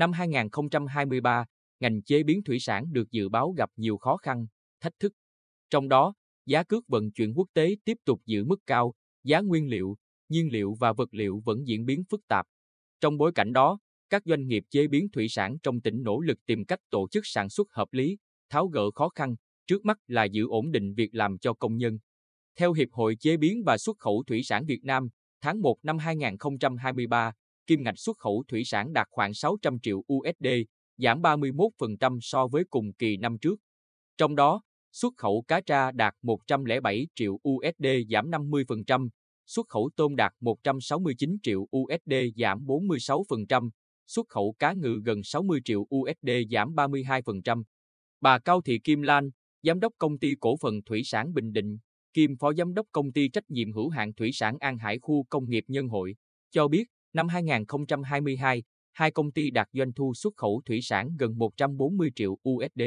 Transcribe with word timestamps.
Năm 0.00 0.12
2023, 0.12 1.44
ngành 1.80 2.02
chế 2.02 2.22
biến 2.22 2.42
thủy 2.42 2.60
sản 2.60 2.92
được 2.92 3.10
dự 3.10 3.28
báo 3.28 3.52
gặp 3.52 3.70
nhiều 3.76 3.98
khó 3.98 4.16
khăn, 4.16 4.46
thách 4.80 4.92
thức. 4.98 5.12
Trong 5.70 5.88
đó, 5.88 6.14
giá 6.46 6.62
cước 6.62 6.88
vận 6.88 7.12
chuyển 7.12 7.34
quốc 7.34 7.48
tế 7.54 7.76
tiếp 7.84 7.96
tục 8.04 8.20
giữ 8.26 8.44
mức 8.44 8.56
cao, 8.66 8.94
giá 9.24 9.40
nguyên 9.40 9.68
liệu, 9.68 9.96
nhiên 10.28 10.48
liệu 10.52 10.74
và 10.80 10.92
vật 10.92 11.14
liệu 11.14 11.42
vẫn 11.44 11.66
diễn 11.66 11.86
biến 11.86 12.04
phức 12.10 12.28
tạp. 12.28 12.46
Trong 13.00 13.18
bối 13.18 13.32
cảnh 13.34 13.52
đó, 13.52 13.78
các 14.10 14.22
doanh 14.24 14.46
nghiệp 14.46 14.64
chế 14.70 14.88
biến 14.88 15.08
thủy 15.12 15.28
sản 15.28 15.56
trong 15.62 15.80
tỉnh 15.80 16.02
nỗ 16.02 16.20
lực 16.20 16.38
tìm 16.46 16.64
cách 16.64 16.80
tổ 16.90 17.08
chức 17.08 17.26
sản 17.26 17.48
xuất 17.48 17.72
hợp 17.72 17.88
lý, 17.92 18.18
tháo 18.50 18.66
gỡ 18.66 18.90
khó 18.90 19.08
khăn, 19.08 19.34
trước 19.66 19.84
mắt 19.84 19.98
là 20.06 20.24
giữ 20.24 20.46
ổn 20.48 20.72
định 20.72 20.94
việc 20.94 21.14
làm 21.14 21.38
cho 21.38 21.54
công 21.54 21.76
nhân. 21.76 21.98
Theo 22.56 22.72
Hiệp 22.72 22.88
hội 22.92 23.16
Chế 23.20 23.36
biến 23.36 23.62
và 23.66 23.78
Xuất 23.78 23.98
khẩu 23.98 24.22
Thủy 24.26 24.42
sản 24.42 24.64
Việt 24.66 24.84
Nam, 24.84 25.08
tháng 25.40 25.60
1 25.60 25.76
năm 25.82 25.98
2023, 25.98 27.32
kim 27.66 27.82
ngạch 27.82 27.98
xuất 27.98 28.18
khẩu 28.18 28.44
thủy 28.48 28.64
sản 28.64 28.92
đạt 28.92 29.06
khoảng 29.10 29.34
600 29.34 29.80
triệu 29.82 30.02
USD, 30.12 30.46
giảm 30.96 31.22
31% 31.22 32.18
so 32.22 32.46
với 32.46 32.64
cùng 32.70 32.92
kỳ 32.92 33.16
năm 33.16 33.38
trước. 33.38 33.60
Trong 34.16 34.36
đó, 34.36 34.62
xuất 34.92 35.14
khẩu 35.16 35.44
cá 35.48 35.60
tra 35.60 35.90
đạt 35.92 36.14
107 36.22 37.06
triệu 37.14 37.38
USD 37.48 37.86
giảm 38.10 38.30
50%, 38.30 39.08
xuất 39.46 39.68
khẩu 39.68 39.90
tôm 39.96 40.16
đạt 40.16 40.32
169 40.40 41.36
triệu 41.42 41.66
USD 41.76 42.14
giảm 42.36 42.58
46%, 42.66 43.70
xuất 44.06 44.28
khẩu 44.28 44.54
cá 44.58 44.72
ngừ 44.72 45.00
gần 45.04 45.22
60 45.22 45.60
triệu 45.64 45.86
USD 45.94 46.30
giảm 46.50 46.74
32%. 46.74 47.62
Bà 48.20 48.38
Cao 48.38 48.60
Thị 48.62 48.78
Kim 48.84 49.02
Lan, 49.02 49.30
Giám 49.62 49.80
đốc 49.80 49.92
Công 49.98 50.18
ty 50.18 50.34
Cổ 50.40 50.56
phần 50.60 50.82
Thủy 50.82 51.02
sản 51.04 51.34
Bình 51.34 51.52
Định, 51.52 51.78
kiêm 52.12 52.36
Phó 52.36 52.52
Giám 52.52 52.74
đốc 52.74 52.86
Công 52.92 53.12
ty 53.12 53.28
Trách 53.28 53.50
nhiệm 53.50 53.72
hữu 53.72 53.88
hạn 53.88 54.14
Thủy 54.14 54.30
sản 54.32 54.56
An 54.60 54.78
Hải 54.78 54.98
Khu 54.98 55.24
Công 55.30 55.50
nghiệp 55.50 55.64
Nhân 55.68 55.88
hội, 55.88 56.16
cho 56.50 56.68
biết, 56.68 56.84
năm 57.12 57.28
2022, 57.28 58.62
hai 58.92 59.10
công 59.10 59.32
ty 59.32 59.50
đạt 59.50 59.68
doanh 59.72 59.92
thu 59.92 60.14
xuất 60.14 60.36
khẩu 60.36 60.62
thủy 60.66 60.80
sản 60.82 61.16
gần 61.18 61.38
140 61.38 62.10
triệu 62.14 62.38
USD. 62.48 62.82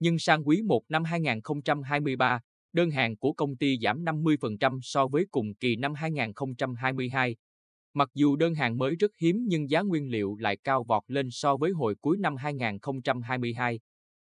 Nhưng 0.00 0.18
sang 0.18 0.48
quý 0.48 0.62
1 0.62 0.82
năm 0.88 1.04
2023, 1.04 2.40
đơn 2.72 2.90
hàng 2.90 3.16
của 3.16 3.32
công 3.32 3.56
ty 3.56 3.76
giảm 3.82 4.04
50% 4.04 4.78
so 4.82 5.06
với 5.06 5.26
cùng 5.30 5.54
kỳ 5.54 5.76
năm 5.76 5.94
2022. 5.94 7.36
Mặc 7.94 8.08
dù 8.14 8.36
đơn 8.36 8.54
hàng 8.54 8.78
mới 8.78 8.94
rất 8.94 9.10
hiếm 9.20 9.44
nhưng 9.48 9.70
giá 9.70 9.80
nguyên 9.80 10.10
liệu 10.10 10.36
lại 10.36 10.56
cao 10.64 10.84
vọt 10.84 11.02
lên 11.06 11.28
so 11.30 11.56
với 11.56 11.70
hồi 11.70 11.94
cuối 12.00 12.16
năm 12.18 12.36
2022. 12.36 13.80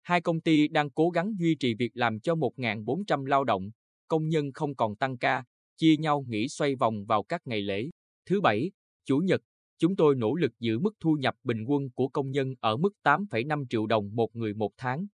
Hai 0.02 0.20
công 0.20 0.40
ty 0.40 0.68
đang 0.68 0.90
cố 0.90 1.10
gắng 1.10 1.34
duy 1.38 1.54
trì 1.54 1.74
việc 1.74 1.90
làm 1.94 2.20
cho 2.20 2.34
1.400 2.34 3.24
lao 3.24 3.44
động, 3.44 3.70
công 4.08 4.28
nhân 4.28 4.52
không 4.52 4.74
còn 4.74 4.96
tăng 4.96 5.18
ca, 5.18 5.44
chia 5.76 5.96
nhau 5.96 6.24
nghỉ 6.28 6.48
xoay 6.48 6.74
vòng 6.74 7.04
vào 7.04 7.22
các 7.22 7.40
ngày 7.44 7.62
lễ. 7.62 7.90
Thứ 8.26 8.40
Bảy, 8.40 8.70
Chủ 9.06 9.18
nhật, 9.18 9.42
chúng 9.78 9.96
tôi 9.96 10.14
nỗ 10.16 10.34
lực 10.34 10.52
giữ 10.60 10.78
mức 10.78 10.94
thu 11.00 11.12
nhập 11.14 11.34
bình 11.44 11.64
quân 11.64 11.90
của 11.90 12.08
công 12.08 12.30
nhân 12.30 12.54
ở 12.60 12.76
mức 12.76 12.94
8,5 13.04 13.66
triệu 13.70 13.86
đồng 13.86 14.14
một 14.14 14.36
người 14.36 14.54
một 14.54 14.72
tháng. 14.76 15.06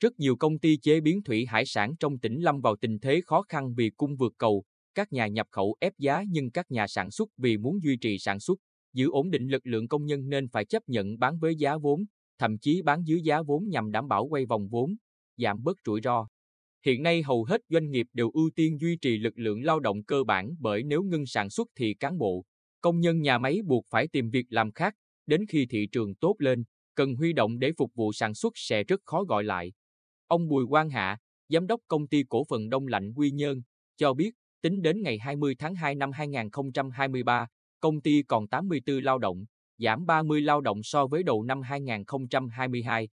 Rất 0.00 0.18
nhiều 0.18 0.36
công 0.36 0.58
ty 0.58 0.76
chế 0.76 1.00
biến 1.00 1.22
thủy 1.22 1.46
hải 1.46 1.66
sản 1.66 1.96
trong 2.00 2.18
tỉnh 2.18 2.40
lâm 2.40 2.60
vào 2.60 2.76
tình 2.76 2.98
thế 2.98 3.20
khó 3.26 3.42
khăn 3.42 3.74
vì 3.74 3.90
cung 3.90 4.16
vượt 4.16 4.32
cầu, 4.38 4.64
các 4.94 5.12
nhà 5.12 5.26
nhập 5.26 5.46
khẩu 5.50 5.76
ép 5.80 5.92
giá 5.98 6.22
nhưng 6.28 6.50
các 6.50 6.70
nhà 6.70 6.86
sản 6.86 7.10
xuất 7.10 7.28
vì 7.36 7.56
muốn 7.56 7.82
duy 7.82 7.96
trì 7.96 8.18
sản 8.18 8.40
xuất, 8.40 8.58
giữ 8.92 9.10
ổn 9.10 9.30
định 9.30 9.48
lực 9.48 9.66
lượng 9.66 9.88
công 9.88 10.06
nhân 10.06 10.28
nên 10.28 10.48
phải 10.48 10.64
chấp 10.64 10.82
nhận 10.88 11.18
bán 11.18 11.38
với 11.38 11.56
giá 11.56 11.76
vốn, 11.76 12.04
thậm 12.38 12.58
chí 12.58 12.82
bán 12.82 13.02
dưới 13.04 13.20
giá 13.22 13.42
vốn 13.42 13.68
nhằm 13.68 13.90
đảm 13.90 14.08
bảo 14.08 14.24
quay 14.26 14.46
vòng 14.46 14.68
vốn, 14.68 14.96
giảm 15.36 15.62
bớt 15.62 15.76
rủi 15.86 16.00
ro. 16.00 16.28
Hiện 16.84 17.02
nay 17.02 17.22
hầu 17.22 17.44
hết 17.44 17.60
doanh 17.68 17.90
nghiệp 17.90 18.06
đều 18.12 18.30
ưu 18.30 18.50
tiên 18.56 18.80
duy 18.80 18.96
trì 18.96 19.18
lực 19.18 19.38
lượng 19.38 19.64
lao 19.64 19.80
động 19.80 20.04
cơ 20.04 20.24
bản 20.24 20.54
bởi 20.58 20.82
nếu 20.82 21.02
ngưng 21.02 21.26
sản 21.26 21.50
xuất 21.50 21.68
thì 21.74 21.94
cán 21.94 22.18
bộ, 22.18 22.44
công 22.86 23.00
nhân 23.00 23.20
nhà 23.22 23.38
máy 23.38 23.60
buộc 23.64 23.86
phải 23.90 24.08
tìm 24.08 24.30
việc 24.30 24.46
làm 24.50 24.72
khác, 24.72 24.94
đến 25.26 25.46
khi 25.48 25.66
thị 25.70 25.88
trường 25.92 26.14
tốt 26.14 26.34
lên, 26.38 26.64
cần 26.94 27.14
huy 27.14 27.32
động 27.32 27.58
để 27.58 27.72
phục 27.76 27.94
vụ 27.94 28.12
sản 28.12 28.34
xuất 28.34 28.52
sẽ 28.56 28.84
rất 28.84 29.00
khó 29.04 29.24
gọi 29.24 29.44
lại. 29.44 29.72
Ông 30.26 30.48
Bùi 30.48 30.66
Quang 30.66 30.90
Hạ, 30.90 31.18
giám 31.48 31.66
đốc 31.66 31.80
công 31.88 32.08
ty 32.08 32.22
cổ 32.28 32.44
phần 32.48 32.68
Đông 32.68 32.86
Lạnh 32.86 33.12
Quy 33.16 33.30
Nhơn, 33.30 33.62
cho 33.96 34.14
biết, 34.14 34.30
tính 34.62 34.82
đến 34.82 35.02
ngày 35.02 35.18
20 35.18 35.54
tháng 35.58 35.74
2 35.74 35.94
năm 35.94 36.12
2023, 36.12 37.46
công 37.80 38.00
ty 38.00 38.22
còn 38.22 38.48
84 38.48 39.00
lao 39.00 39.18
động, 39.18 39.44
giảm 39.78 40.06
30 40.06 40.40
lao 40.40 40.60
động 40.60 40.82
so 40.82 41.06
với 41.06 41.22
đầu 41.22 41.42
năm 41.42 41.62
2022. 41.62 43.08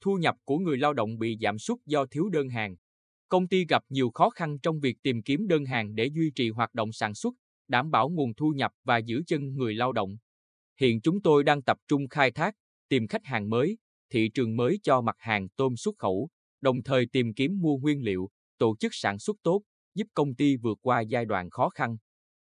Thu 0.00 0.16
nhập 0.16 0.36
của 0.44 0.58
người 0.58 0.78
lao 0.78 0.92
động 0.92 1.18
bị 1.18 1.38
giảm 1.40 1.58
sút 1.58 1.78
do 1.86 2.06
thiếu 2.06 2.28
đơn 2.28 2.48
hàng. 2.48 2.76
Công 3.28 3.48
ty 3.48 3.66
gặp 3.66 3.82
nhiều 3.88 4.10
khó 4.10 4.30
khăn 4.30 4.58
trong 4.58 4.80
việc 4.80 4.96
tìm 5.02 5.22
kiếm 5.22 5.46
đơn 5.46 5.64
hàng 5.64 5.94
để 5.94 6.06
duy 6.06 6.30
trì 6.34 6.50
hoạt 6.50 6.74
động 6.74 6.92
sản 6.92 7.14
xuất, 7.14 7.34
đảm 7.72 7.90
bảo 7.90 8.08
nguồn 8.08 8.34
thu 8.34 8.52
nhập 8.56 8.72
và 8.84 8.98
giữ 8.98 9.22
chân 9.26 9.54
người 9.54 9.74
lao 9.74 9.92
động. 9.92 10.16
Hiện 10.80 11.00
chúng 11.00 11.22
tôi 11.22 11.44
đang 11.44 11.62
tập 11.62 11.78
trung 11.88 12.08
khai 12.08 12.30
thác, 12.30 12.54
tìm 12.88 13.06
khách 13.08 13.24
hàng 13.24 13.50
mới, 13.50 13.78
thị 14.10 14.28
trường 14.34 14.56
mới 14.56 14.78
cho 14.82 15.00
mặt 15.00 15.16
hàng 15.18 15.48
tôm 15.56 15.76
xuất 15.76 15.94
khẩu, 15.98 16.28
đồng 16.60 16.82
thời 16.82 17.06
tìm 17.12 17.34
kiếm 17.34 17.58
mua 17.60 17.76
nguyên 17.76 18.02
liệu, 18.02 18.28
tổ 18.58 18.76
chức 18.80 18.94
sản 18.94 19.18
xuất 19.18 19.36
tốt, 19.42 19.62
giúp 19.94 20.06
công 20.14 20.34
ty 20.34 20.56
vượt 20.56 20.78
qua 20.82 21.00
giai 21.00 21.24
đoạn 21.24 21.50
khó 21.50 21.68
khăn. 21.68 21.96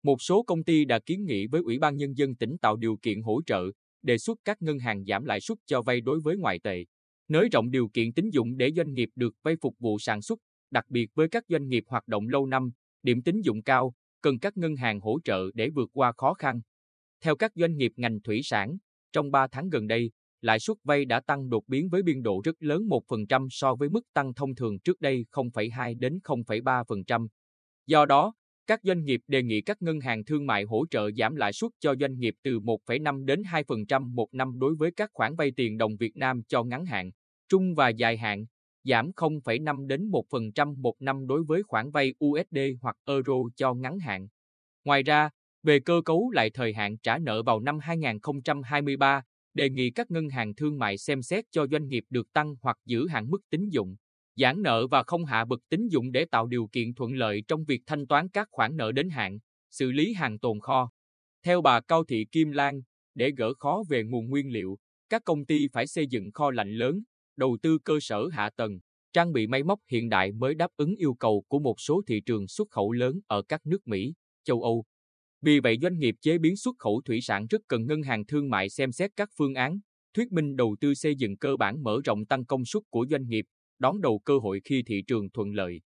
Một 0.03 0.21
số 0.21 0.43
công 0.43 0.63
ty 0.63 0.85
đã 0.85 0.99
kiến 1.05 1.25
nghị 1.25 1.47
với 1.47 1.61
Ủy 1.61 1.79
ban 1.79 1.97
Nhân 1.97 2.17
dân 2.17 2.35
tỉnh 2.35 2.57
tạo 2.61 2.75
điều 2.75 2.97
kiện 3.01 3.21
hỗ 3.21 3.41
trợ, 3.45 3.63
đề 4.01 4.17
xuất 4.17 4.37
các 4.45 4.61
ngân 4.61 4.79
hàng 4.79 5.05
giảm 5.05 5.25
lãi 5.25 5.39
suất 5.41 5.57
cho 5.65 5.81
vay 5.81 6.01
đối 6.01 6.19
với 6.19 6.37
ngoại 6.37 6.59
tệ, 6.59 6.85
nới 7.27 7.49
rộng 7.51 7.71
điều 7.71 7.87
kiện 7.93 8.13
tín 8.13 8.29
dụng 8.29 8.57
để 8.57 8.71
doanh 8.75 8.93
nghiệp 8.93 9.09
được 9.15 9.35
vay 9.43 9.55
phục 9.61 9.75
vụ 9.79 9.99
sản 9.99 10.21
xuất, 10.21 10.39
đặc 10.71 10.85
biệt 10.89 11.09
với 11.15 11.29
các 11.29 11.43
doanh 11.49 11.67
nghiệp 11.67 11.83
hoạt 11.87 12.07
động 12.07 12.27
lâu 12.27 12.45
năm, 12.45 12.69
điểm 13.03 13.21
tín 13.21 13.41
dụng 13.41 13.63
cao, 13.63 13.93
cần 14.27 14.39
các 14.39 14.57
ngân 14.57 14.75
hàng 14.75 14.99
hỗ 14.99 15.19
trợ 15.23 15.49
để 15.53 15.69
vượt 15.69 15.89
qua 15.93 16.11
khó 16.17 16.33
khăn. 16.33 16.61
Theo 17.21 17.35
các 17.35 17.51
doanh 17.55 17.77
nghiệp 17.77 17.91
ngành 17.95 18.21
thủy 18.21 18.41
sản, 18.43 18.77
trong 19.11 19.31
3 19.31 19.47
tháng 19.47 19.69
gần 19.69 19.87
đây, 19.87 20.11
lãi 20.41 20.59
suất 20.59 20.77
vay 20.83 21.05
đã 21.05 21.19
tăng 21.19 21.49
đột 21.49 21.63
biến 21.67 21.89
với 21.89 22.03
biên 22.03 22.23
độ 22.23 22.41
rất 22.43 22.55
lớn 22.59 22.81
1% 22.87 23.47
so 23.49 23.75
với 23.75 23.89
mức 23.89 24.01
tăng 24.13 24.33
thông 24.33 24.55
thường 24.55 24.79
trước 24.79 25.01
đây 25.01 25.25
0,2 25.31 25.99
đến 25.99 26.19
0,3%. 26.23 27.27
Do 27.85 28.05
đó, 28.05 28.33
các 28.67 28.79
doanh 28.83 29.03
nghiệp 29.03 29.21
đề 29.27 29.43
nghị 29.43 29.61
các 29.61 29.81
ngân 29.81 29.99
hàng 29.99 30.25
thương 30.25 30.45
mại 30.45 30.63
hỗ 30.63 30.85
trợ 30.89 31.11
giảm 31.17 31.35
lãi 31.35 31.53
suất 31.53 31.71
cho 31.79 31.95
doanh 31.99 32.19
nghiệp 32.19 32.35
từ 32.43 32.59
1,5 32.59 33.25
đến 33.25 33.41
2% 33.41 34.13
một 34.13 34.33
năm 34.33 34.59
đối 34.59 34.75
với 34.75 34.91
các 34.91 35.09
khoản 35.13 35.35
vay 35.35 35.51
tiền 35.51 35.77
đồng 35.77 35.97
Việt 35.97 36.15
Nam 36.15 36.41
cho 36.47 36.63
ngắn 36.63 36.85
hạn, 36.85 37.11
trung 37.49 37.75
và 37.75 37.89
dài 37.89 38.17
hạn, 38.17 38.45
giảm 38.87 39.11
0,5 39.11 39.87
đến 39.87 40.09
1% 40.09 40.75
một 40.81 40.95
năm 40.99 41.27
đối 41.27 41.43
với 41.43 41.63
khoản 41.63 41.91
vay 41.91 42.13
USD 42.25 42.57
hoặc 42.81 42.95
Euro 43.05 43.33
cho 43.55 43.73
ngắn 43.73 43.99
hạn. 43.99 44.27
Ngoài 44.85 45.03
ra, 45.03 45.29
về 45.63 45.79
cơ 45.79 46.01
cấu 46.05 46.31
lại 46.31 46.49
thời 46.53 46.73
hạn 46.73 46.97
trả 46.97 47.17
nợ 47.17 47.43
vào 47.43 47.59
năm 47.59 47.79
2023, 47.79 49.21
đề 49.53 49.69
nghị 49.69 49.91
các 49.91 50.11
ngân 50.11 50.29
hàng 50.29 50.55
thương 50.55 50.79
mại 50.79 50.97
xem 50.97 51.21
xét 51.21 51.45
cho 51.51 51.67
doanh 51.67 51.87
nghiệp 51.87 52.03
được 52.09 52.33
tăng 52.33 52.55
hoặc 52.61 52.77
giữ 52.85 53.07
hạn 53.07 53.29
mức 53.29 53.39
tín 53.49 53.69
dụng, 53.69 53.95
giãn 54.35 54.61
nợ 54.61 54.87
và 54.87 55.03
không 55.03 55.25
hạ 55.25 55.45
bậc 55.45 55.59
tín 55.69 55.87
dụng 55.87 56.11
để 56.11 56.25
tạo 56.31 56.47
điều 56.47 56.67
kiện 56.71 56.93
thuận 56.93 57.13
lợi 57.13 57.43
trong 57.47 57.63
việc 57.63 57.81
thanh 57.85 58.07
toán 58.07 58.29
các 58.29 58.47
khoản 58.51 58.77
nợ 58.77 58.91
đến 58.91 59.09
hạn, 59.09 59.39
xử 59.71 59.91
lý 59.91 60.13
hàng 60.13 60.39
tồn 60.39 60.59
kho. 60.59 60.91
Theo 61.43 61.61
bà 61.61 61.81
Cao 61.81 62.03
Thị 62.03 62.25
Kim 62.31 62.51
Lan, 62.51 62.81
để 63.15 63.31
gỡ 63.37 63.53
khó 63.53 63.83
về 63.89 64.03
nguồn 64.03 64.29
nguyên 64.29 64.51
liệu, 64.51 64.77
các 65.09 65.21
công 65.25 65.45
ty 65.45 65.67
phải 65.73 65.87
xây 65.87 66.07
dựng 66.07 66.31
kho 66.31 66.51
lạnh 66.51 66.71
lớn, 66.71 67.03
đầu 67.37 67.57
tư 67.61 67.77
cơ 67.83 67.97
sở 68.01 68.27
hạ 68.27 68.49
tầng, 68.55 68.79
trang 69.13 69.33
bị 69.33 69.47
máy 69.47 69.63
móc 69.63 69.79
hiện 69.91 70.09
đại 70.09 70.31
mới 70.31 70.55
đáp 70.55 70.71
ứng 70.77 70.95
yêu 70.95 71.13
cầu 71.13 71.43
của 71.47 71.59
một 71.59 71.75
số 71.79 72.01
thị 72.07 72.21
trường 72.25 72.47
xuất 72.47 72.69
khẩu 72.71 72.91
lớn 72.91 73.19
ở 73.27 73.41
các 73.41 73.65
nước 73.65 73.87
Mỹ, 73.87 74.13
châu 74.43 74.61
Âu. 74.61 74.85
Vì 75.41 75.59
vậy 75.59 75.77
doanh 75.81 75.99
nghiệp 75.99 76.15
chế 76.21 76.37
biến 76.37 76.57
xuất 76.57 76.75
khẩu 76.79 77.01
thủy 77.05 77.21
sản 77.21 77.47
rất 77.49 77.61
cần 77.67 77.85
ngân 77.85 78.01
hàng 78.01 78.25
thương 78.25 78.49
mại 78.49 78.69
xem 78.69 78.91
xét 78.91 79.11
các 79.15 79.29
phương 79.37 79.53
án, 79.53 79.79
thuyết 80.13 80.31
minh 80.31 80.55
đầu 80.55 80.75
tư 80.79 80.93
xây 80.93 81.15
dựng 81.15 81.37
cơ 81.37 81.55
bản 81.57 81.83
mở 81.83 81.99
rộng 82.05 82.25
tăng 82.25 82.45
công 82.45 82.65
suất 82.65 82.83
của 82.89 83.05
doanh 83.09 83.27
nghiệp, 83.27 83.45
đón 83.79 84.01
đầu 84.01 84.19
cơ 84.19 84.37
hội 84.37 84.61
khi 84.63 84.83
thị 84.83 85.03
trường 85.07 85.29
thuận 85.29 85.51
lợi. 85.51 85.81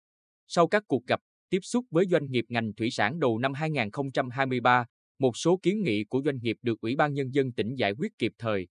Sau 0.47 0.69
các 0.69 0.83
cuộc 0.87 1.07
gặp, 1.07 1.21
tiếp 1.51 1.61
xúc 1.63 1.85
với 1.91 2.07
doanh 2.11 2.31
nghiệp 2.31 2.45
ngành 2.49 2.75
thủy 2.75 2.91
sản 2.91 3.19
đầu 3.19 3.39
năm 3.39 3.55
2023, 3.55 4.85
một 5.19 5.37
số 5.37 5.61
kiến 5.63 5.83
nghị 5.83 6.05
của 6.05 6.23
doanh 6.25 6.39
nghiệp 6.43 6.57
được 6.63 6.81
Ủy 6.81 6.97
ban 6.97 7.15
Nhân 7.15 7.35
dân 7.35 7.53
tỉnh 7.53 7.75
giải 7.75 7.93
quyết 7.93 8.13
kịp 8.19 8.33
thời, 8.39 8.69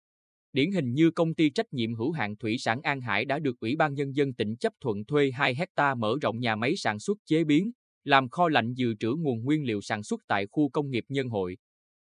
Điển 0.55 0.73
hình 0.73 0.93
như 0.93 1.11
công 1.11 1.35
ty 1.35 1.51
trách 1.51 1.73
nhiệm 1.73 1.95
hữu 1.95 2.13
hạn 2.13 2.37
thủy 2.37 2.59
sản 2.59 2.81
An 2.83 3.01
Hải 3.01 3.25
đã 3.25 3.39
được 3.39 3.61
Ủy 3.61 3.77
ban 3.77 3.95
Nhân 3.95 4.17
dân 4.17 4.35
tỉnh 4.35 4.57
chấp 4.57 4.73
thuận 4.81 5.05
thuê 5.05 5.31
2 5.31 5.55
hecta 5.55 5.95
mở 5.95 6.17
rộng 6.23 6.41
nhà 6.41 6.57
máy 6.57 6.77
sản 6.77 6.99
xuất 6.99 7.19
chế 7.27 7.45
biến, 7.45 7.71
làm 8.05 8.29
kho 8.29 8.49
lạnh 8.49 8.75
dự 8.75 8.95
trữ 8.95 9.15
nguồn 9.19 9.45
nguyên 9.45 9.65
liệu 9.67 9.81
sản 9.81 10.03
xuất 10.03 10.21
tại 10.27 10.47
khu 10.47 10.69
công 10.69 10.91
nghiệp 10.91 11.05
Nhân 11.09 11.29
hội. 11.29 11.57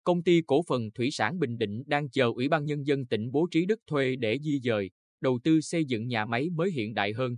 Công 0.03 0.23
ty 0.23 0.41
cổ 0.41 0.61
phần 0.67 0.91
thủy 0.91 1.11
sản 1.11 1.39
Bình 1.39 1.57
Định 1.57 1.83
đang 1.85 2.09
chờ 2.09 2.31
Ủy 2.35 2.49
ban 2.49 2.65
Nhân 2.65 2.87
dân 2.87 3.05
tỉnh 3.05 3.31
bố 3.31 3.47
trí 3.51 3.65
đất 3.65 3.79
thuê 3.87 4.15
để 4.15 4.39
di 4.39 4.59
dời, 4.59 4.89
đầu 5.21 5.39
tư 5.43 5.61
xây 5.61 5.85
dựng 5.85 6.07
nhà 6.07 6.25
máy 6.25 6.49
mới 6.49 6.71
hiện 6.71 6.93
đại 6.93 7.13
hơn. 7.13 7.37